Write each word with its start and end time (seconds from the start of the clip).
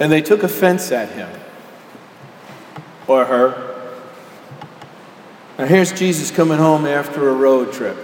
And 0.00 0.12
they 0.12 0.22
took 0.22 0.42
offense 0.42 0.92
at 0.92 1.10
him 1.10 1.28
or 3.06 3.24
her. 3.24 3.64
Now, 5.58 5.66
here's 5.66 5.90
Jesus 5.90 6.30
coming 6.30 6.58
home 6.58 6.86
after 6.86 7.28
a 7.28 7.34
road 7.34 7.72
trip. 7.72 7.96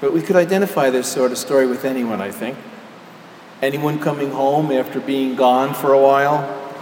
But 0.00 0.12
we 0.12 0.22
could 0.22 0.36
identify 0.36 0.90
this 0.90 1.06
sort 1.06 1.30
of 1.30 1.38
story 1.38 1.66
with 1.66 1.84
anyone, 1.84 2.20
I 2.20 2.30
think. 2.30 2.56
Anyone 3.60 4.00
coming 4.00 4.30
home 4.30 4.72
after 4.72 4.98
being 4.98 5.36
gone 5.36 5.74
for 5.74 5.92
a 5.92 6.00
while, 6.00 6.74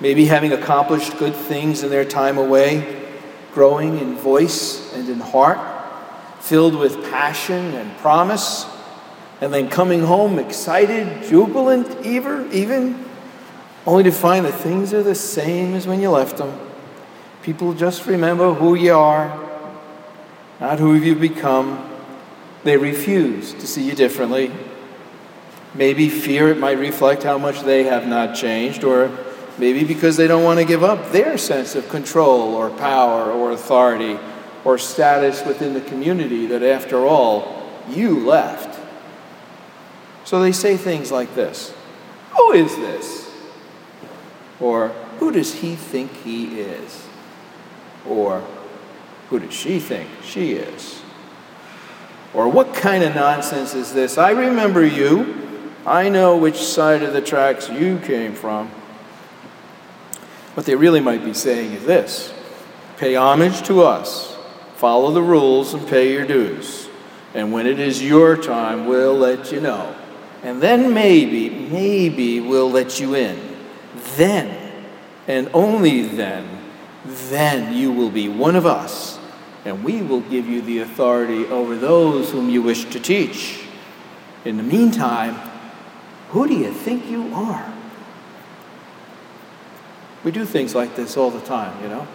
maybe 0.00 0.26
having 0.26 0.52
accomplished 0.52 1.16
good 1.16 1.34
things 1.34 1.82
in 1.82 1.90
their 1.90 2.04
time 2.04 2.36
away, 2.36 3.06
growing 3.54 3.98
in 3.98 4.16
voice 4.16 4.92
and 4.94 5.08
in 5.08 5.20
heart, 5.20 5.58
filled 6.40 6.74
with 6.74 7.02
passion 7.04 7.72
and 7.72 7.96
promise, 7.98 8.66
and 9.42 9.52
then 9.52 9.68
coming 9.68 10.02
home 10.02 10.38
excited, 10.38 11.24
jubilant, 11.24 12.06
even, 12.06 13.04
only 13.84 14.04
to 14.04 14.12
find 14.12 14.46
that 14.46 14.54
things 14.54 14.94
are 14.94 15.02
the 15.02 15.16
same 15.16 15.74
as 15.74 15.84
when 15.84 16.00
you 16.00 16.10
left 16.10 16.36
them. 16.36 16.56
People 17.42 17.74
just 17.74 18.06
remember 18.06 18.54
who 18.54 18.76
you 18.76 18.94
are, 18.94 19.36
not 20.60 20.78
who 20.78 20.94
you've 20.94 21.20
become. 21.20 21.90
They 22.62 22.76
refuse 22.76 23.52
to 23.54 23.66
see 23.66 23.82
you 23.82 23.96
differently. 23.96 24.52
Maybe 25.74 26.08
fear 26.08 26.50
it 26.50 26.58
might 26.58 26.78
reflect 26.78 27.24
how 27.24 27.36
much 27.36 27.62
they 27.62 27.82
have 27.82 28.06
not 28.06 28.36
changed, 28.36 28.84
or 28.84 29.10
maybe 29.58 29.82
because 29.82 30.16
they 30.16 30.28
don't 30.28 30.44
want 30.44 30.60
to 30.60 30.64
give 30.64 30.84
up 30.84 31.10
their 31.10 31.36
sense 31.36 31.74
of 31.74 31.88
control 31.88 32.54
or 32.54 32.70
power 32.70 33.32
or 33.32 33.50
authority 33.50 34.20
or 34.64 34.78
status 34.78 35.44
within 35.44 35.74
the 35.74 35.80
community 35.80 36.46
that, 36.46 36.62
after 36.62 37.04
all, 37.04 37.60
you 37.88 38.24
left. 38.24 38.71
So 40.24 40.40
they 40.40 40.52
say 40.52 40.76
things 40.76 41.10
like 41.10 41.34
this 41.34 41.74
Who 42.36 42.52
is 42.52 42.74
this? 42.76 43.30
Or 44.60 44.88
who 45.18 45.32
does 45.32 45.54
he 45.54 45.74
think 45.74 46.12
he 46.22 46.60
is? 46.60 47.06
Or 48.06 48.44
who 49.28 49.40
does 49.40 49.52
she 49.52 49.78
think 49.78 50.08
she 50.24 50.52
is? 50.52 51.00
Or 52.34 52.48
what 52.48 52.74
kind 52.74 53.04
of 53.04 53.14
nonsense 53.14 53.74
is 53.74 53.92
this? 53.92 54.16
I 54.18 54.30
remember 54.30 54.84
you. 54.84 55.38
I 55.84 56.08
know 56.08 56.36
which 56.36 56.56
side 56.56 57.02
of 57.02 57.12
the 57.12 57.20
tracks 57.20 57.68
you 57.68 57.98
came 57.98 58.34
from. 58.34 58.68
What 60.54 60.66
they 60.66 60.74
really 60.74 61.00
might 61.00 61.24
be 61.24 61.34
saying 61.34 61.72
is 61.72 61.84
this 61.84 62.32
pay 62.98 63.16
homage 63.16 63.62
to 63.62 63.82
us, 63.82 64.36
follow 64.76 65.10
the 65.10 65.22
rules, 65.22 65.74
and 65.74 65.86
pay 65.88 66.12
your 66.12 66.24
dues. 66.24 66.88
And 67.34 67.52
when 67.52 67.66
it 67.66 67.80
is 67.80 68.02
your 68.02 68.36
time, 68.36 68.86
we'll 68.86 69.16
let 69.16 69.50
you 69.50 69.60
know. 69.60 69.96
And 70.42 70.60
then 70.60 70.92
maybe, 70.92 71.50
maybe 71.50 72.40
we'll 72.40 72.70
let 72.70 72.98
you 72.98 73.14
in. 73.14 73.38
Then, 74.16 74.72
and 75.28 75.48
only 75.54 76.02
then, 76.02 76.48
then 77.04 77.74
you 77.74 77.92
will 77.92 78.10
be 78.10 78.28
one 78.28 78.56
of 78.56 78.66
us, 78.66 79.18
and 79.64 79.84
we 79.84 80.02
will 80.02 80.20
give 80.20 80.46
you 80.46 80.62
the 80.62 80.80
authority 80.80 81.46
over 81.46 81.76
those 81.76 82.30
whom 82.32 82.48
you 82.50 82.62
wish 82.62 82.84
to 82.86 82.98
teach. 82.98 83.64
In 84.44 84.56
the 84.56 84.62
meantime, 84.62 85.36
who 86.30 86.48
do 86.48 86.54
you 86.54 86.72
think 86.72 87.08
you 87.08 87.32
are? 87.34 87.72
We 90.24 90.32
do 90.32 90.44
things 90.44 90.74
like 90.74 90.96
this 90.96 91.16
all 91.16 91.30
the 91.30 91.40
time, 91.40 91.80
you 91.82 91.88
know. 91.88 92.06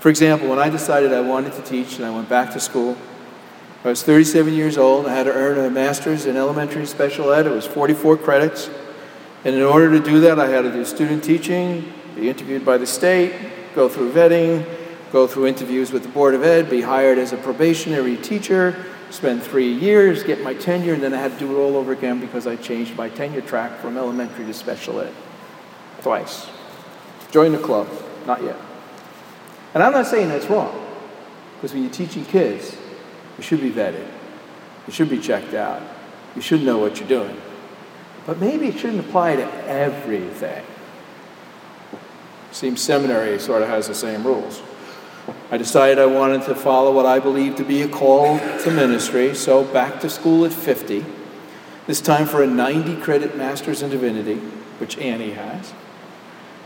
For 0.00 0.08
example, 0.08 0.48
when 0.48 0.58
I 0.58 0.68
decided 0.68 1.12
I 1.12 1.20
wanted 1.20 1.52
to 1.52 1.62
teach 1.62 1.96
and 1.96 2.04
I 2.04 2.10
went 2.10 2.28
back 2.28 2.52
to 2.54 2.60
school, 2.60 2.96
I 3.84 3.88
was 3.88 4.04
37 4.04 4.54
years 4.54 4.78
old. 4.78 5.06
I 5.06 5.14
had 5.14 5.24
to 5.24 5.32
earn 5.32 5.58
a 5.58 5.68
master's 5.68 6.26
in 6.26 6.36
elementary 6.36 6.86
special 6.86 7.32
ed. 7.32 7.46
It 7.46 7.50
was 7.50 7.66
44 7.66 8.16
credits. 8.16 8.70
And 9.44 9.56
in 9.56 9.62
order 9.62 9.90
to 9.90 9.98
do 9.98 10.20
that, 10.20 10.38
I 10.38 10.46
had 10.46 10.62
to 10.62 10.70
do 10.70 10.84
student 10.84 11.24
teaching, 11.24 11.92
be 12.14 12.28
interviewed 12.28 12.64
by 12.64 12.78
the 12.78 12.86
state, 12.86 13.34
go 13.74 13.88
through 13.88 14.12
vetting, 14.12 14.64
go 15.10 15.26
through 15.26 15.48
interviews 15.48 15.90
with 15.90 16.04
the 16.04 16.08
Board 16.10 16.34
of 16.34 16.44
Ed, 16.44 16.70
be 16.70 16.80
hired 16.80 17.18
as 17.18 17.32
a 17.32 17.36
probationary 17.36 18.16
teacher, 18.16 18.86
spend 19.10 19.42
three 19.42 19.72
years, 19.72 20.22
get 20.22 20.40
my 20.42 20.54
tenure, 20.54 20.94
and 20.94 21.02
then 21.02 21.12
I 21.12 21.16
had 21.16 21.32
to 21.32 21.38
do 21.40 21.52
it 21.52 21.60
all 21.60 21.76
over 21.76 21.90
again 21.90 22.20
because 22.20 22.46
I 22.46 22.54
changed 22.54 22.94
my 22.94 23.08
tenure 23.08 23.40
track 23.40 23.80
from 23.80 23.96
elementary 23.98 24.44
to 24.46 24.54
special 24.54 25.00
ed. 25.00 25.12
Twice. 26.02 26.48
Join 27.32 27.50
the 27.50 27.58
club. 27.58 27.88
Not 28.26 28.44
yet. 28.44 28.56
And 29.74 29.82
I'm 29.82 29.92
not 29.92 30.06
saying 30.06 30.28
that's 30.28 30.46
wrong, 30.46 30.72
because 31.56 31.72
when 31.72 31.82
you're 31.82 31.92
teaching 31.92 32.24
kids, 32.24 32.76
you 33.38 33.42
should 33.42 33.60
be 33.60 33.70
vetted. 33.70 34.06
You 34.86 34.92
should 34.92 35.08
be 35.08 35.18
checked 35.18 35.54
out. 35.54 35.82
You 36.34 36.42
should 36.42 36.62
know 36.62 36.78
what 36.78 36.98
you're 36.98 37.08
doing. 37.08 37.40
But 38.26 38.38
maybe 38.38 38.68
it 38.68 38.78
shouldn't 38.78 39.00
apply 39.00 39.36
to 39.36 39.66
everything. 39.66 40.64
Seems 42.50 42.80
seminary 42.80 43.38
sort 43.38 43.62
of 43.62 43.68
has 43.68 43.88
the 43.88 43.94
same 43.94 44.24
rules. 44.24 44.62
I 45.50 45.56
decided 45.56 45.98
I 45.98 46.06
wanted 46.06 46.42
to 46.42 46.54
follow 46.54 46.92
what 46.92 47.06
I 47.06 47.18
believed 47.18 47.56
to 47.58 47.64
be 47.64 47.82
a 47.82 47.88
call 47.88 48.38
to 48.38 48.70
ministry, 48.70 49.34
so 49.34 49.64
back 49.64 50.00
to 50.00 50.10
school 50.10 50.44
at 50.44 50.52
50. 50.52 51.04
This 51.86 52.00
time 52.00 52.26
for 52.26 52.42
a 52.42 52.46
90 52.46 52.96
credit 52.96 53.36
master's 53.36 53.82
in 53.82 53.90
divinity, 53.90 54.36
which 54.78 54.98
Annie 54.98 55.32
has. 55.32 55.72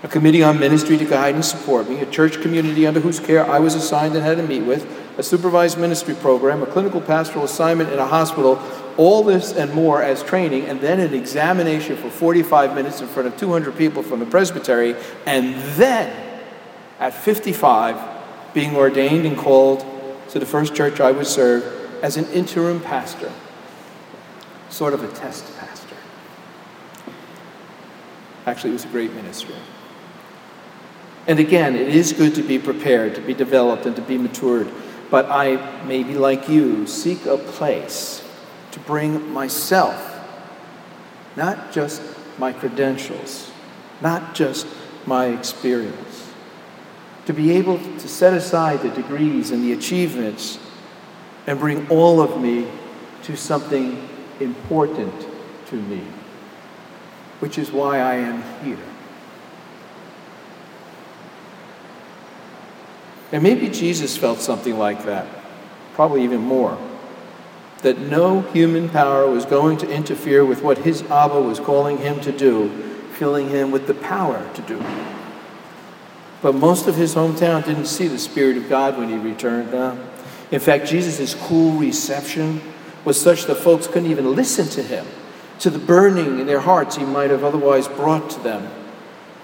A 0.03 0.09
committee 0.09 0.43
on 0.43 0.59
ministry 0.59 0.97
to 0.99 1.05
guide 1.05 1.35
and 1.35 1.45
support 1.45 1.89
me, 1.89 2.01
a 2.01 2.07
church 2.07 2.41
community 2.41 2.87
under 2.87 3.01
whose 3.01 3.19
care 3.19 3.45
I 3.45 3.59
was 3.59 3.75
assigned 3.75 4.15
and 4.15 4.25
had 4.25 4.37
to 4.37 4.43
meet 4.43 4.63
with, 4.63 4.87
a 5.17 5.23
supervised 5.23 5.79
ministry 5.79 6.15
program, 6.15 6.63
a 6.63 6.67
clinical 6.67 7.01
pastoral 7.01 7.45
assignment 7.45 7.91
in 7.93 7.99
a 7.99 8.07
hospital, 8.07 8.61
all 8.97 9.23
this 9.23 9.53
and 9.53 9.73
more 9.73 10.03
as 10.03 10.23
training, 10.23 10.67
and 10.67 10.81
then 10.81 11.01
an 11.01 11.15
examination 11.15 11.97
for 11.97 12.11
45 12.11 12.75
minutes 12.75 13.01
in 13.01 13.09
front 13.09 13.29
of 13.29 13.37
200 13.37 13.77
people 13.77 14.03
from 14.03 14.21
the 14.21 14.27
presbytery, 14.27 14.95
and 15.25 15.55
then 15.77 16.43
at 16.99 17.15
55, 17.15 18.55
being 18.55 18.77
ordained 18.77 19.27
and 19.27 19.37
called 19.37 19.85
to 20.31 20.39
the 20.39 20.47
first 20.47 20.75
church 20.75 21.01
I 21.01 21.11
would 21.11 21.27
serve 21.27 22.03
as 22.03 22.17
an 22.17 22.27
interim 22.27 22.81
pastor, 22.81 23.33
sort 24.69 24.95
of 24.95 25.03
a 25.03 25.09
test 25.09 25.45
pastor. 25.59 25.97
Actually, 28.47 28.71
it 28.71 28.75
was 28.75 28.85
a 28.85 28.89
great 28.89 29.13
ministry. 29.13 29.57
And 31.27 31.39
again, 31.39 31.75
it 31.75 31.89
is 31.89 32.13
good 32.13 32.35
to 32.37 32.43
be 32.43 32.59
prepared, 32.59 33.15
to 33.17 33.21
be 33.21 33.35
developed, 33.35 33.87
and 33.87 33.97
to 33.97 34.03
be 34.03 34.17
matured. 34.17 34.69
But 35.11 35.27
I, 35.27 35.85
maybe 35.85 36.15
like 36.15 36.49
you, 36.49 36.87
seek 36.87 37.27
a 37.27 37.39
place 37.39 38.23
to 38.73 38.81
bring 38.81 39.31
myself, 39.31 39.97
not 41.37 41.73
just 41.73 42.03
my 42.39 42.53
credentials, 42.53 43.51
not 44.01 44.35
just 44.35 44.67
my 45.07 45.27
experience, 45.27 46.33
to 47.27 47.33
be 47.33 47.53
able 47.53 47.79
to 47.79 48.09
set 48.09 48.35
aside 48.35 48.83
the 48.83 48.91
degrees 48.91 49.51
and 49.51 49.63
the 49.63 49.73
achievements 49.73 50.59
and 51.47 51.59
bring 51.59 51.89
all 51.89 52.21
of 52.21 52.41
me 52.41 52.69
to 53.23 53.37
something 53.37 54.09
important 54.41 55.27
to 55.67 55.77
me, 55.77 56.03
which 57.41 57.59
is 57.59 57.71
why 57.71 57.99
I 58.01 58.15
am 58.17 58.43
here. 58.65 58.79
And 63.33 63.43
maybe 63.43 63.69
Jesus 63.69 64.17
felt 64.17 64.41
something 64.41 64.79
like 64.79 65.05
that, 65.05 65.27
probably 65.95 66.23
even 66.23 66.41
more. 66.41 66.79
That 67.83 67.99
no 67.99 68.41
human 68.41 68.89
power 68.89 69.29
was 69.29 69.45
going 69.45 69.79
to 69.79 69.91
interfere 69.91 70.45
with 70.45 70.63
what 70.63 70.79
his 70.79 71.03
Abba 71.03 71.41
was 71.41 71.59
calling 71.59 71.99
him 71.99 72.21
to 72.21 72.33
do, 72.33 72.71
filling 73.15 73.49
him 73.49 73.71
with 73.71 73.87
the 73.87 73.95
power 73.95 74.49
to 74.55 74.63
do. 74.63 74.83
But 76.41 76.55
most 76.55 76.87
of 76.87 76.95
his 76.95 77.15
hometown 77.15 77.65
didn't 77.65 77.87
see 77.87 78.07
the 78.09 78.19
Spirit 78.19 78.57
of 78.57 78.69
God 78.69 78.97
when 78.97 79.09
he 79.09 79.17
returned. 79.17 79.75
Uh, 79.75 79.97
in 80.51 80.61
fact, 80.61 80.87
Jesus' 80.87 81.35
cool 81.35 81.73
reception 81.73 82.61
was 83.05 83.21
such 83.21 83.45
that 83.47 83.57
folks 83.57 83.87
couldn't 83.87 84.11
even 84.11 84.37
listen 84.37 84.69
to 84.69 84.83
him, 84.83 85.05
to 85.59 85.71
the 85.71 85.79
burning 85.79 86.39
in 86.39 86.47
their 86.47 86.61
hearts 86.61 86.97
he 86.97 87.05
might 87.05 87.31
have 87.31 87.43
otherwise 87.43 87.89
brought 87.89 88.31
to 88.31 88.41
them. 88.41 88.71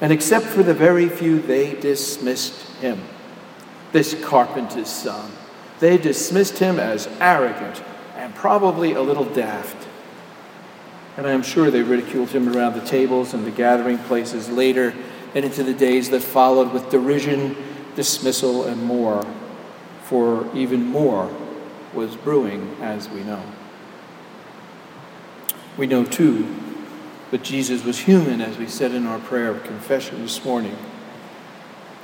And 0.01 0.13
except 0.13 0.47
for 0.47 0.63
the 0.63 0.75
very 0.75 1.09
few, 1.09 1.41
they 1.41 1.75
dismissed 1.75 2.61
him 2.77 3.01
this 3.93 4.15
carpenter's 4.25 4.89
son. 4.89 5.31
They 5.81 5.99
dismissed 5.99 6.59
him 6.59 6.81
as 6.81 7.09
arrogant 7.21 7.83
and 8.17 8.35
probably 8.35 8.93
a 8.93 9.03
little 9.03 9.25
daft. 9.25 9.89
And 11.17 11.27
I 11.27 11.33
am 11.33 11.43
sure 11.43 11.71
they 11.71 11.83
ridiculed 11.83 12.31
him 12.31 12.49
around 12.49 12.75
the 12.75 12.87
tables 12.87 13.35
and 13.35 13.45
the 13.45 13.51
gathering 13.51 13.99
places 13.99 14.49
later 14.49 14.95
and 15.35 15.45
into 15.45 15.63
the 15.63 15.75
days 15.75 16.11
that 16.11 16.23
followed 16.23 16.73
with 16.73 16.91
derision, 16.91 17.57
dismissal, 17.95 18.65
and 18.65 18.83
more. 18.83 19.27
For 20.05 20.49
even 20.55 20.87
more 20.87 21.35
was 21.93 22.17
brewing, 22.17 22.77
as 22.81 23.09
we 23.09 23.23
know. 23.25 23.43
We 25.77 25.87
know, 25.87 26.05
too, 26.05 26.55
that 27.31 27.43
Jesus 27.43 27.85
was 27.85 28.01
human, 28.01 28.41
as 28.41 28.59
we 28.59 28.67
said 28.67 28.93
in 28.93 29.07
our 29.07 29.19
prayer 29.19 29.51
of 29.51 29.65
confession 29.65 30.23
this 30.23 30.45
morning. 30.45 30.77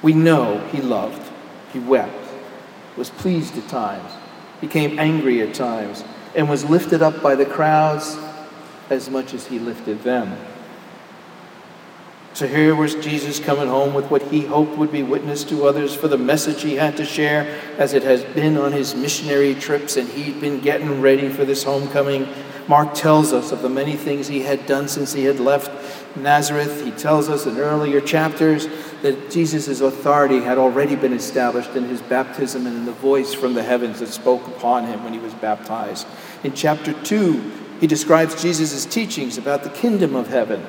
We 0.03 0.15
know 0.15 0.67
he 0.73 0.81
loved. 0.81 1.31
He 1.73 1.79
wept, 1.79 2.13
was 2.97 3.11
pleased 3.11 3.57
at 3.59 3.69
times, 3.69 4.11
became 4.61 4.99
angry 4.99 5.43
at 5.43 5.55
times, 5.55 6.05
and 6.35 6.49
was 6.49 6.65
lifted 6.65 7.03
up 7.03 7.23
by 7.23 7.35
the 7.35 7.47
crowds 7.47 8.17
as 8.91 9.11
much 9.11 9.35
as 9.35 9.47
he 9.47 9.59
lifted 9.59 10.03
them. 10.03 10.37
So 12.35 12.47
here 12.47 12.75
was 12.75 12.95
Jesus 12.95 13.41
coming 13.41 13.67
home 13.67 13.95
with 13.95 14.11
what 14.13 14.23
he 14.23 14.43
hoped 14.43 14.79
would 14.79 14.93
be 14.93 15.03
witness 15.03 15.43
to 15.45 15.67
others 15.67 15.97
for 15.97 16.07
the 16.07 16.17
message 16.17 16.63
he 16.63 16.77
had 16.77 16.97
to 16.99 17.05
share, 17.05 17.59
as 17.79 17.95
it 17.95 18.05
has 18.05 18.23
been 18.23 18.57
on 18.57 18.73
his 18.73 18.95
missionary 18.95 19.55
trips, 19.55 19.97
and 19.97 20.09
he'd 20.09 20.41
been 20.41 20.61
getting 20.61 21.01
ready 21.01 21.29
for 21.29 21.45
this 21.45 21.65
homecoming. 21.65 22.29
Mark 22.69 22.95
tells 22.95 23.33
us 23.33 23.51
of 23.51 23.63
the 23.63 23.69
many 23.69 23.97
things 23.97 24.29
he 24.29 24.43
had 24.43 24.67
done 24.67 24.87
since 24.87 25.15
he 25.15 25.25
had 25.25 25.41
left 25.41 26.17
Nazareth. 26.17 26.85
He 26.85 26.93
tells 26.93 27.29
us 27.29 27.47
in 27.47 27.59
earlier 27.59 28.01
chapters 28.01 28.69
that 29.03 29.31
Jesus' 29.31 29.81
authority 29.81 30.41
had 30.41 30.59
already 30.59 30.97
been 30.97 31.13
established 31.13 31.71
in 31.77 31.85
his 31.85 32.03
baptism 32.03 32.67
and 32.67 32.77
in 32.77 32.85
the 32.85 32.93
voice 32.93 33.33
from 33.33 33.55
the 33.55 33.63
heavens 33.63 34.01
that 34.01 34.09
spoke 34.09 34.47
upon 34.47 34.87
him 34.87 35.05
when 35.05 35.13
he 35.13 35.19
was 35.19 35.35
baptized. 35.35 36.07
In 36.43 36.53
chapter 36.53 36.93
2, 36.93 37.53
he 37.81 37.87
describes 37.87 38.41
Jesus' 38.43 38.85
teachings 38.85 39.39
about 39.39 39.63
the 39.63 39.71
kingdom 39.71 40.15
of 40.15 40.29
heaven 40.29 40.67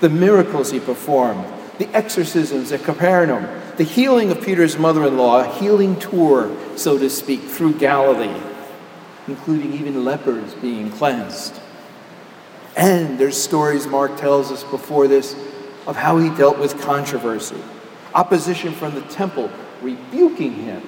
the 0.00 0.10
miracles 0.10 0.72
he 0.72 0.80
performed, 0.80 1.44
the 1.78 1.88
exorcisms 1.96 2.72
at 2.72 2.82
Capernaum, 2.82 3.46
the 3.76 3.84
healing 3.84 4.32
of 4.32 4.42
Peter's 4.42 4.76
mother 4.76 5.06
in 5.06 5.16
law, 5.16 5.40
a 5.40 5.54
healing 5.60 5.98
tour, 5.98 6.54
so 6.76 6.98
to 6.98 7.08
speak, 7.08 7.40
through 7.40 7.72
Galilee, 7.74 8.40
including 9.28 9.72
even 9.72 10.04
lepers 10.04 10.54
being 10.54 10.90
cleansed. 10.90 11.58
And 12.76 13.16
there's 13.16 13.40
stories 13.40 13.86
Mark 13.86 14.16
tells 14.16 14.50
us 14.50 14.64
before 14.64 15.06
this 15.06 15.36
of 15.86 15.96
how 15.96 16.18
he 16.18 16.30
dealt 16.30 16.58
with 16.58 16.80
controversy, 16.80 17.60
opposition 18.14 18.72
from 18.72 18.94
the 18.94 19.02
temple 19.02 19.50
rebuking 19.80 20.52
him 20.52 20.82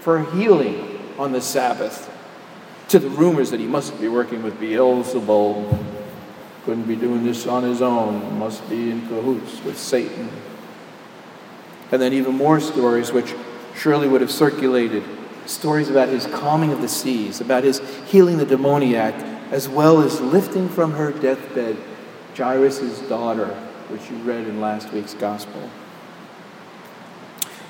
for 0.00 0.24
healing 0.32 0.98
on 1.18 1.32
the 1.32 1.40
Sabbath, 1.40 2.14
to 2.88 2.98
the 2.98 3.10
rumors 3.10 3.50
that 3.50 3.60
he 3.60 3.66
must 3.66 4.00
be 4.00 4.08
working 4.08 4.42
with 4.42 4.58
Beelzebub 4.58 5.78
couldn't 6.64 6.84
be 6.84 6.96
doing 6.96 7.24
this 7.24 7.46
on 7.46 7.62
his 7.62 7.80
own, 7.80 8.38
must 8.38 8.68
be 8.68 8.90
in 8.90 9.00
cahoots 9.08 9.62
with 9.64 9.78
Satan. 9.78 10.28
And 11.90 12.00
then 12.02 12.12
even 12.12 12.34
more 12.34 12.60
stories 12.60 13.10
which 13.10 13.34
surely 13.74 14.06
would 14.06 14.20
have 14.20 14.30
circulated. 14.30 15.02
Stories 15.46 15.88
about 15.88 16.08
his 16.08 16.26
calming 16.26 16.72
of 16.72 16.82
the 16.82 16.88
seas, 16.88 17.40
about 17.40 17.64
his 17.64 17.80
healing 18.08 18.36
the 18.36 18.44
demoniac, 18.44 19.14
as 19.50 19.66
well 19.66 20.02
as 20.02 20.20
lifting 20.20 20.68
from 20.68 20.92
her 20.92 21.10
deathbed 21.10 21.78
Jairus' 22.36 23.00
daughter, 23.08 23.67
which 23.90 24.10
you 24.10 24.16
read 24.18 24.46
in 24.46 24.60
last 24.60 24.92
week's 24.92 25.14
gospel. 25.14 25.70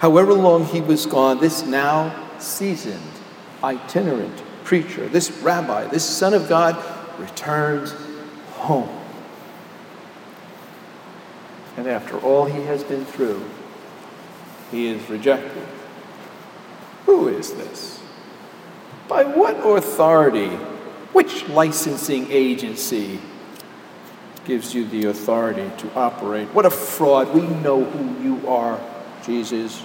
However 0.01 0.33
long 0.33 0.65
he 0.65 0.81
was 0.81 1.07
gone, 1.07 1.41
this 1.41 1.67
now 1.67 2.15
seasoned, 2.39 3.01
itinerant 3.63 4.43
preacher, 4.65 5.09
this 5.09 5.31
rabbi, 5.43 5.87
this 5.87 6.05
son 6.05 6.35
of 6.35 6.49
God, 6.49 6.77
returns 7.19 7.95
home. 8.53 8.89
And 11.77 11.87
after 11.87 12.19
all 12.19 12.45
he 12.45 12.63
has 12.63 12.85
been 12.85 13.05
through, 13.05 13.43
he 14.71 14.89
is 14.89 15.09
rejected. 15.09 15.63
Who 17.07 17.29
is 17.29 17.55
this? 17.55 18.01
By 19.09 19.25
what 19.25 19.57
authority? 19.57 20.49
Which 21.13 21.49
licensing 21.49 22.31
agency 22.31 23.19
gives 24.49 24.75
you 24.75 24.87
the 24.87 25.05
authority 25.05 25.71
to 25.77 25.95
operate? 25.95 26.49
What 26.55 26.65
a 26.65 26.71
fraud. 26.71 27.35
We 27.35 27.43
know 27.43 27.85
who 27.85 28.25
you 28.25 28.49
are, 28.49 28.81
Jesus. 29.25 29.85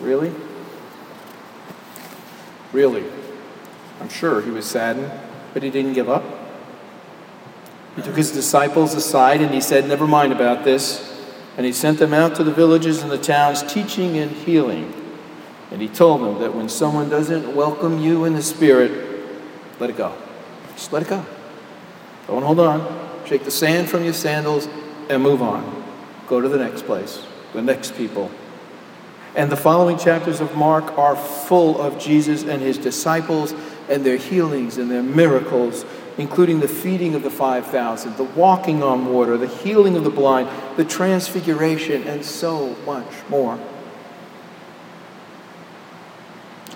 Really? 0.00 0.32
Really? 2.72 3.04
I'm 4.00 4.08
sure 4.08 4.40
he 4.40 4.50
was 4.50 4.64
saddened, 4.64 5.10
but 5.52 5.64
he 5.64 5.70
didn't 5.70 5.94
give 5.94 6.08
up. 6.08 6.22
He 7.96 8.02
took 8.02 8.16
his 8.16 8.30
disciples 8.30 8.94
aside 8.94 9.40
and 9.40 9.52
he 9.52 9.60
said, 9.60 9.88
Never 9.88 10.06
mind 10.06 10.32
about 10.32 10.64
this. 10.64 11.12
And 11.56 11.66
he 11.66 11.72
sent 11.72 11.98
them 11.98 12.14
out 12.14 12.36
to 12.36 12.44
the 12.44 12.52
villages 12.52 13.02
and 13.02 13.10
the 13.10 13.18
towns, 13.18 13.62
teaching 13.62 14.18
and 14.18 14.30
healing. 14.30 14.92
And 15.72 15.82
he 15.82 15.88
told 15.88 16.20
them 16.20 16.38
that 16.40 16.54
when 16.54 16.68
someone 16.68 17.08
doesn't 17.08 17.56
welcome 17.56 17.98
you 17.98 18.24
in 18.24 18.34
the 18.34 18.42
Spirit, 18.42 18.92
let 19.80 19.90
it 19.90 19.96
go. 19.96 20.14
Just 20.74 20.92
let 20.92 21.02
it 21.02 21.08
go. 21.08 21.24
Don't 22.28 22.42
hold 22.42 22.60
on. 22.60 23.05
Shake 23.26 23.44
the 23.44 23.50
sand 23.50 23.88
from 23.88 24.04
your 24.04 24.12
sandals 24.12 24.68
and 25.08 25.22
move 25.22 25.42
on. 25.42 25.84
Go 26.26 26.40
to 26.40 26.48
the 26.48 26.58
next 26.58 26.82
place, 26.86 27.24
the 27.52 27.62
next 27.62 27.96
people. 27.96 28.30
And 29.34 29.50
the 29.50 29.56
following 29.56 29.98
chapters 29.98 30.40
of 30.40 30.54
Mark 30.56 30.96
are 30.96 31.16
full 31.16 31.80
of 31.80 31.98
Jesus 31.98 32.44
and 32.44 32.62
his 32.62 32.78
disciples 32.78 33.54
and 33.88 34.04
their 34.04 34.16
healings 34.16 34.78
and 34.78 34.90
their 34.90 35.02
miracles 35.02 35.84
including 36.18 36.60
the 36.60 36.68
feeding 36.68 37.14
of 37.14 37.22
the 37.22 37.30
5,000, 37.30 38.16
the 38.16 38.24
walking 38.24 38.82
on 38.82 39.12
water, 39.12 39.36
the 39.36 39.46
healing 39.46 39.96
of 39.96 40.04
the 40.04 40.10
blind, 40.10 40.48
the 40.76 40.84
transfiguration, 40.84 42.04
and 42.04 42.24
so 42.24 42.74
much 42.86 43.06
more. 43.28 43.58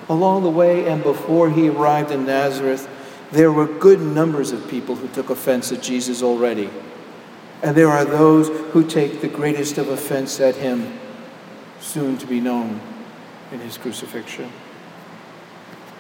Along 0.09 0.43
the 0.43 0.51
way 0.51 0.87
and 0.87 1.03
before 1.03 1.51
he 1.51 1.69
arrived 1.69 2.11
in 2.11 2.27
Nazareth, 2.27 2.89
there 3.33 3.53
were 3.53 3.67
good 3.67 4.01
numbers 4.01 4.51
of 4.53 4.69
people 4.69 4.97
who 4.97 5.09
took 5.09 5.31
offense 5.31 5.71
at 5.73 5.83
Jesus 5.83 6.23
already. 6.23 6.71
And 7.63 7.77
there 7.77 7.89
are 7.89 8.05
those 8.05 8.49
who 8.73 8.85
take 8.85 9.21
the 9.21 9.29
greatest 9.29 9.79
of 9.79 9.89
offense 9.89 10.41
at 10.41 10.57
him, 10.57 10.99
soon 11.81 12.19
to 12.19 12.27
be 12.27 12.41
known 12.41 12.81
in 13.53 13.61
his 13.61 13.79
crucifixion. 13.79 14.51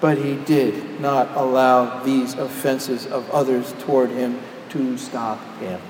But 0.01 0.19
he 0.19 0.37
did 0.37 1.01
not 1.01 1.37
allow 1.37 2.03
these 2.03 2.35
offenses 2.35 3.07
of 3.07 3.31
others 3.31 3.75
toward 3.81 4.11
him 4.11 4.41
to 4.71 4.97
stop 4.97 5.39
him, 5.59 5.81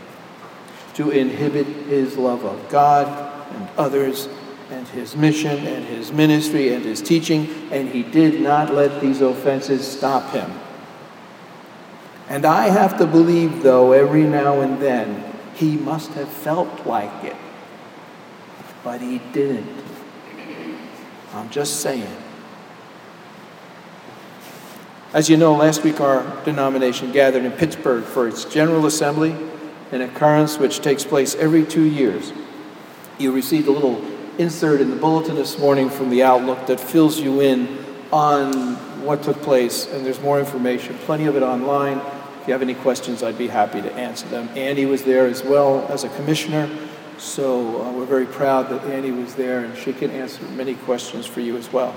to 0.94 1.10
inhibit 1.10 1.66
his 1.66 2.16
love 2.16 2.44
of 2.44 2.68
God 2.68 3.06
and 3.54 3.68
others 3.78 4.28
and 4.70 4.86
his 4.88 5.16
mission 5.16 5.66
and 5.66 5.84
his 5.84 6.12
ministry 6.12 6.74
and 6.74 6.84
his 6.84 7.00
teaching, 7.00 7.48
and 7.70 7.88
he 7.88 8.02
did 8.02 8.40
not 8.40 8.74
let 8.74 9.00
these 9.00 9.20
offenses 9.20 9.86
stop 9.86 10.32
him. 10.32 10.50
And 12.30 12.46
I 12.46 12.68
have 12.68 12.96
to 12.98 13.06
believe, 13.06 13.64
though, 13.64 13.90
every 13.90 14.22
now 14.22 14.60
and 14.60 14.80
then, 14.80 15.34
he 15.56 15.76
must 15.76 16.12
have 16.12 16.28
felt 16.28 16.86
like 16.86 17.24
it. 17.24 17.36
But 18.84 19.00
he 19.00 19.18
didn't. 19.32 19.84
I'm 21.34 21.50
just 21.50 21.80
saying. 21.80 22.06
As 25.12 25.28
you 25.28 25.36
know, 25.36 25.56
last 25.56 25.82
week 25.82 26.00
our 26.00 26.24
denomination 26.44 27.10
gathered 27.10 27.44
in 27.44 27.50
Pittsburgh 27.50 28.04
for 28.04 28.28
its 28.28 28.44
General 28.44 28.86
Assembly, 28.86 29.34
an 29.90 30.00
occurrence 30.00 30.56
which 30.56 30.78
takes 30.78 31.02
place 31.02 31.34
every 31.34 31.66
two 31.66 31.82
years. 31.82 32.32
You 33.18 33.32
received 33.32 33.66
a 33.66 33.72
little 33.72 34.04
insert 34.38 34.80
in 34.80 34.90
the 34.90 34.96
bulletin 34.96 35.34
this 35.34 35.58
morning 35.58 35.90
from 35.90 36.10
the 36.10 36.22
Outlook 36.22 36.68
that 36.68 36.78
fills 36.78 37.18
you 37.18 37.40
in 37.40 37.84
on 38.12 38.76
what 39.04 39.24
took 39.24 39.42
place, 39.42 39.88
and 39.88 40.06
there's 40.06 40.20
more 40.20 40.38
information, 40.38 40.96
plenty 40.98 41.26
of 41.26 41.36
it 41.36 41.42
online. 41.42 42.00
You 42.50 42.54
have 42.54 42.62
any 42.62 42.74
questions, 42.74 43.22
I'd 43.22 43.38
be 43.38 43.46
happy 43.46 43.80
to 43.80 43.92
answer 43.92 44.26
them. 44.26 44.48
Andy 44.56 44.84
was 44.84 45.04
there 45.04 45.28
as 45.28 45.44
well 45.44 45.86
as 45.88 46.02
a 46.02 46.08
commissioner, 46.08 46.68
so 47.16 47.80
uh, 47.80 47.92
we're 47.92 48.06
very 48.06 48.26
proud 48.26 48.70
that 48.70 48.82
Andy 48.86 49.12
was 49.12 49.36
there, 49.36 49.60
and 49.60 49.78
she 49.78 49.92
can 49.92 50.10
answer 50.10 50.42
many 50.56 50.74
questions 50.74 51.26
for 51.26 51.38
you 51.38 51.56
as 51.56 51.72
well. 51.72 51.94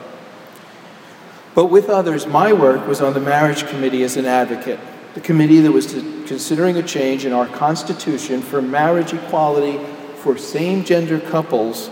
But 1.55 1.71
with 1.71 1.89
others, 1.89 2.27
my 2.27 2.53
work 2.53 2.87
was 2.87 3.01
on 3.01 3.15
the 3.15 3.19
marriage 3.19 3.65
committee 3.65 4.03
as 4.03 4.15
an 4.15 4.27
advocate, 4.27 4.79
the 5.15 5.21
committee 5.21 5.59
that 5.59 5.71
was 5.71 5.91
considering 6.27 6.77
a 6.77 6.83
change 6.83 7.25
in 7.25 7.33
our 7.33 7.47
Constitution 7.47 8.43
for 8.43 8.61
marriage 8.61 9.11
equality 9.11 9.83
for 10.17 10.37
same-gender 10.37 11.19
couples 11.31 11.89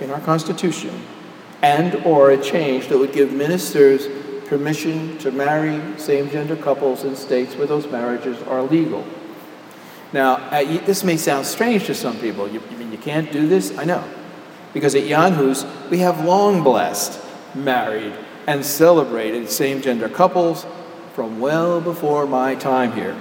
in 0.00 0.10
our 0.10 0.22
Constitution, 0.22 1.02
and 1.60 1.96
or 2.06 2.30
a 2.30 2.42
change 2.42 2.88
that 2.88 2.96
would 2.96 3.12
give 3.12 3.30
ministers 3.30 4.06
permission 4.46 5.18
to 5.18 5.30
marry 5.30 5.80
same-gender 5.98 6.56
couples 6.56 7.04
in 7.04 7.16
states 7.16 7.56
where 7.56 7.66
those 7.66 7.86
marriages 7.88 8.40
are 8.42 8.62
legal. 8.62 9.04
Now, 10.12 10.48
this 10.50 11.02
may 11.02 11.16
sound 11.16 11.44
strange 11.46 11.86
to 11.86 11.94
some 11.94 12.18
people. 12.18 12.46
You, 12.48 12.62
you 12.70 12.76
mean 12.76 12.92
you 12.92 12.98
can't 12.98 13.32
do 13.32 13.48
this? 13.48 13.76
I 13.76 13.84
know. 13.84 14.04
Because 14.72 14.94
at 14.94 15.04
Hus, 15.04 15.66
we 15.90 15.98
have 15.98 16.24
long 16.24 16.62
blessed 16.62 17.20
married 17.54 18.12
and 18.46 18.64
celebrated 18.64 19.50
same 19.50 19.80
gender 19.80 20.08
couples 20.08 20.66
from 21.14 21.40
well 21.40 21.80
before 21.80 22.26
my 22.26 22.54
time 22.54 22.92
here. 22.92 23.18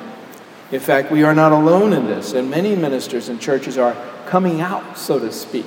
In 0.71 0.79
fact, 0.79 1.11
we 1.11 1.23
are 1.23 1.35
not 1.35 1.51
alone 1.51 1.93
in 1.93 2.07
this, 2.07 2.33
and 2.33 2.49
many 2.49 2.75
ministers 2.75 3.29
and 3.29 3.39
churches 3.39 3.77
are 3.77 3.95
coming 4.25 4.61
out, 4.61 4.97
so 4.97 5.19
to 5.19 5.31
speak. 5.31 5.65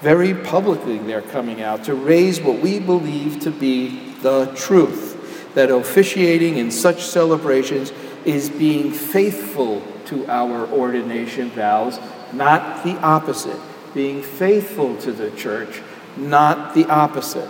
Very 0.00 0.34
publicly, 0.34 0.98
they're 0.98 1.22
coming 1.22 1.62
out 1.62 1.84
to 1.84 1.94
raise 1.94 2.40
what 2.40 2.60
we 2.60 2.78
believe 2.78 3.40
to 3.40 3.50
be 3.50 4.09
the 4.22 4.52
truth 4.56 5.54
that 5.54 5.70
officiating 5.70 6.56
in 6.56 6.70
such 6.70 7.02
celebrations 7.04 7.92
is 8.24 8.50
being 8.50 8.92
faithful 8.92 9.82
to 10.06 10.26
our 10.28 10.66
ordination 10.68 11.50
vows, 11.50 11.98
not 12.32 12.84
the 12.84 12.96
opposite. 12.98 13.58
Being 13.94 14.22
faithful 14.22 14.96
to 14.98 15.10
the 15.10 15.30
church, 15.32 15.80
not 16.16 16.74
the 16.74 16.84
opposite. 16.86 17.48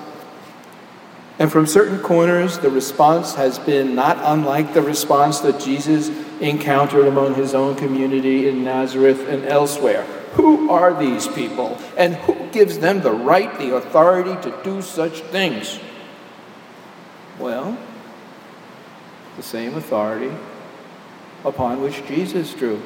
And 1.39 1.51
from 1.51 1.67
certain 1.67 1.99
corners, 2.01 2.59
the 2.59 2.71
response 2.71 3.35
has 3.35 3.59
been 3.59 3.95
not 3.95 4.19
unlike 4.21 4.75
the 4.75 4.83
response 4.83 5.41
that 5.41 5.61
Jesus 5.61 6.11
encountered 6.41 7.07
among 7.07 7.35
his 7.35 7.55
own 7.55 7.77
community 7.77 8.49
in 8.49 8.65
Nazareth 8.65 9.27
and 9.29 9.45
elsewhere. 9.45 10.05
Who 10.33 10.71
are 10.71 10.99
these 10.99 11.27
people, 11.29 11.79
and 11.97 12.15
who 12.15 12.37
gives 12.53 12.79
them 12.79 13.01
the 13.01 13.13
right, 13.13 13.59
the 13.59 13.75
authority 13.75 14.35
to 14.49 14.63
do 14.63 14.81
such 14.81 15.21
things? 15.21 15.81
Well, 17.41 17.79
the 19.37 19.43
same 19.43 19.75
authority 19.75 20.31
upon 21.43 21.81
which 21.81 22.07
Jesus 22.07 22.53
drew. 22.53 22.83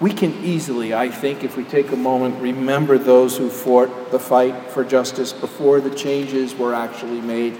We 0.00 0.12
can 0.12 0.32
easily, 0.42 0.94
I 0.94 1.10
think, 1.10 1.44
if 1.44 1.56
we 1.58 1.64
take 1.64 1.92
a 1.92 1.96
moment, 1.96 2.40
remember 2.40 2.96
those 2.96 3.36
who 3.36 3.50
fought 3.50 4.10
the 4.10 4.18
fight 4.18 4.70
for 4.70 4.84
justice 4.84 5.34
before 5.34 5.80
the 5.80 5.94
changes 5.94 6.54
were 6.54 6.74
actually 6.74 7.20
made. 7.20 7.58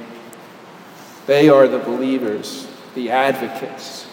They 1.27 1.51
are 1.51 1.69
the 1.69 1.79
believers, 1.79 2.67
the 2.95 3.11
advocates, 3.11 4.07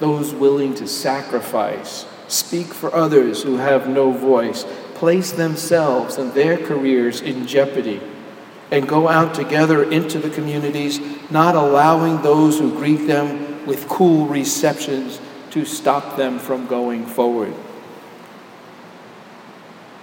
those 0.00 0.34
willing 0.34 0.74
to 0.74 0.86
sacrifice, 0.86 2.04
speak 2.28 2.68
for 2.68 2.94
others 2.94 3.42
who 3.42 3.56
have 3.56 3.88
no 3.88 4.12
voice, 4.12 4.64
place 5.00 5.32
themselves 5.32 6.18
and 6.18 6.34
their 6.34 6.58
careers 6.58 7.22
in 7.22 7.46
jeopardy, 7.46 8.02
and 8.70 8.86
go 8.86 9.08
out 9.08 9.34
together 9.34 9.90
into 9.90 10.18
the 10.18 10.28
communities, 10.28 11.00
not 11.30 11.56
allowing 11.56 12.20
those 12.20 12.58
who 12.58 12.70
greet 12.76 13.06
them 13.06 13.64
with 13.64 13.88
cool 13.88 14.26
receptions 14.26 15.18
to 15.52 15.64
stop 15.64 16.18
them 16.18 16.38
from 16.38 16.66
going 16.66 17.06
forward. 17.06 17.54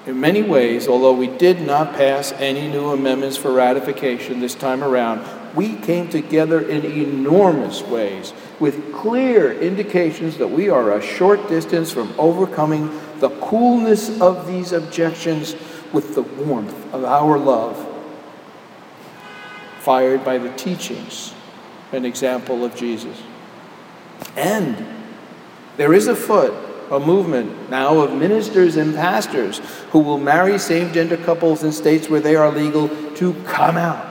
In 0.08 0.20
many 0.20 0.42
ways, 0.42 0.88
although 0.88 1.13
we 1.13 1.27
did 1.27 1.62
not 1.62 1.94
pass 1.94 2.32
any 2.32 2.68
new 2.68 2.89
amendments 2.89 3.38
for 3.38 3.51
ratification 3.51 4.39
this 4.39 4.56
time 4.56 4.84
around, 4.84 5.22
we 5.56 5.75
came 5.75 6.10
together 6.10 6.68
in 6.68 6.84
enormous 6.84 7.84
ways 7.84 8.34
with 8.60 8.92
clear 8.96 9.54
indications 9.54 10.38
that 10.39 10.48
we 10.48 10.70
are 10.70 10.98
a 10.98 11.01
short 11.04 11.48
distance 11.48 11.92
from 11.92 12.16
overcoming 12.18 12.89
the 13.19 13.29
coolness 13.41 14.19
of 14.21 14.47
these 14.47 14.71
objections 14.71 15.55
with 15.93 16.15
the 16.15 16.21
warmth 16.21 16.93
of 16.93 17.03
our 17.03 17.38
love, 17.38 17.77
fired 19.79 20.24
by 20.24 20.38
the 20.38 20.53
teachings 20.55 21.33
and 21.91 22.05
example 22.05 22.63
of 22.63 22.75
Jesus. 22.75 23.21
And 24.36 24.86
there 25.77 25.93
is 25.93 26.07
afoot 26.07 26.53
a 26.91 27.00
movement 27.00 27.69
now 27.69 28.00
of 28.00 28.13
ministers 28.13 28.77
and 28.77 28.95
pastors 28.95 29.59
who 29.91 30.00
will 30.00 30.17
marry 30.17 30.57
same 30.57 30.93
gender 30.93 31.17
couples 31.17 31.63
in 31.63 31.71
states 31.71 32.09
where 32.09 32.21
they 32.21 32.36
are 32.36 32.51
legal 32.51 32.89
to 33.15 33.33
come 33.45 33.77
out, 33.77 34.05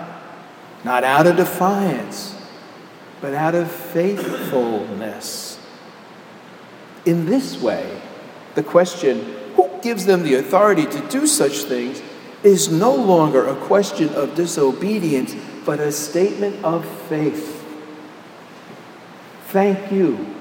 not 0.84 1.04
out 1.04 1.26
of 1.26 1.36
defiance, 1.36 2.34
but 3.20 3.34
out 3.34 3.54
of 3.54 3.70
faithfulness. 3.70 5.58
In 7.04 7.26
this 7.26 7.60
way, 7.60 8.02
the 8.56 8.64
question, 8.64 9.36
who 9.54 9.70
gives 9.82 10.06
them 10.06 10.25
the 10.25 10.34
authority 10.34 10.86
to 10.86 11.08
do 11.08 11.28
such 11.28 11.58
things, 11.58 12.02
is 12.42 12.68
no 12.68 12.92
longer 12.92 13.46
a 13.46 13.54
question 13.54 14.08
of 14.14 14.34
disobedience, 14.34 15.36
but 15.64 15.78
a 15.78 15.92
statement 15.92 16.64
of 16.64 16.84
faith. 17.08 17.52
Thank 19.46 19.92
you 19.92 20.34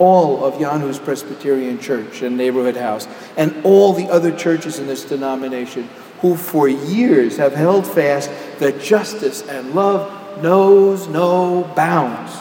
all 0.00 0.42
of 0.44 0.58
Jan 0.58 0.80
Hus 0.80 0.98
Presbyterian 0.98 1.78
Church 1.78 2.22
and 2.22 2.36
Neighborhood 2.36 2.76
House, 2.76 3.06
and 3.36 3.54
all 3.64 3.92
the 3.92 4.08
other 4.08 4.34
churches 4.34 4.78
in 4.78 4.86
this 4.86 5.04
denomination 5.04 5.88
who 6.22 6.36
for 6.36 6.66
years 6.66 7.36
have 7.36 7.54
held 7.54 7.86
fast 7.86 8.30
that 8.58 8.80
justice 8.80 9.42
and 9.46 9.74
love 9.74 10.42
knows 10.42 11.06
no 11.06 11.70
bounds. 11.76 12.32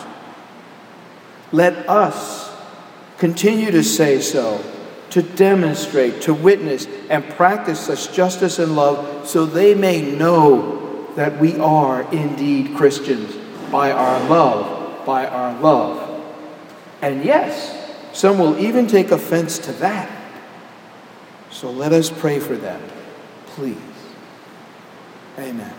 Let 1.51 1.89
us 1.89 2.49
continue 3.17 3.71
to 3.71 3.83
say 3.83 4.21
so, 4.21 4.63
to 5.11 5.21
demonstrate, 5.21 6.21
to 6.21 6.33
witness, 6.33 6.87
and 7.09 7.27
practice 7.31 7.79
such 7.79 8.13
justice 8.13 8.59
and 8.59 8.75
love 8.75 9.27
so 9.27 9.45
they 9.45 9.73
may 9.75 10.01
know 10.01 11.13
that 11.15 11.39
we 11.39 11.57
are 11.57 12.01
indeed 12.13 12.75
Christians 12.75 13.35
by 13.71 13.91
our 13.91 14.29
love, 14.29 15.05
by 15.05 15.27
our 15.27 15.59
love. 15.59 16.23
And 17.01 17.23
yes, 17.23 17.75
some 18.13 18.37
will 18.39 18.57
even 18.57 18.87
take 18.87 19.11
offense 19.11 19.57
to 19.59 19.71
that. 19.73 20.09
So 21.51 21.71
let 21.71 21.93
us 21.93 22.09
pray 22.09 22.39
for 22.39 22.55
them, 22.55 22.81
please. 23.47 23.77
Amen. 25.37 25.73